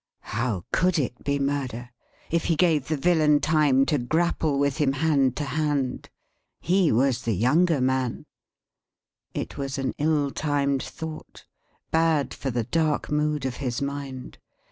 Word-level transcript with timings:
How 0.33 0.65
could 0.73 0.97
it 0.97 1.23
be 1.23 1.37
Murder, 1.37 1.91
if 2.31 2.45
he 2.45 2.55
gave 2.55 2.87
the 2.87 2.97
Villain 2.97 3.39
time 3.39 3.85
to 3.85 3.99
grapple 3.99 4.57
with 4.57 4.77
him 4.77 4.93
hand 4.93 5.35
to 5.37 5.43
hand! 5.43 6.09
He 6.59 6.91
was 6.91 7.21
the 7.21 7.35
younger 7.35 7.79
man. 7.79 8.25
It 9.35 9.59
was 9.59 9.77
an 9.77 9.93
ill 9.99 10.31
timed 10.31 10.81
thought, 10.81 11.45
bad 11.91 12.33
for 12.33 12.49
the 12.49 12.63
dark 12.63 13.11
mood 13.11 13.45
of 13.45 13.57
his 13.57 13.79
mind. 13.79 14.39